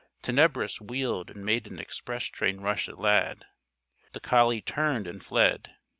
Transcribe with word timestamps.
Tenebris 0.23 0.81
wheeled 0.81 1.29
and 1.29 1.45
made 1.45 1.67
an 1.67 1.77
express 1.77 2.23
train 2.23 2.59
rush 2.59 2.89
at 2.89 2.97
Lad. 2.97 3.45
The 4.13 4.19
collie 4.19 4.59
turned 4.63 5.05
and 5.05 5.23
fled. 5.23 5.75